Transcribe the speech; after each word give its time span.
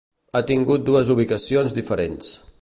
Ha 0.37 0.39
tingut 0.51 0.87
dues 0.87 1.11
ubicacions 1.17 1.77
diferents. 1.81 2.33